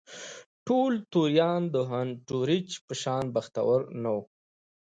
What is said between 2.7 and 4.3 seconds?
په شان بختور نه وو.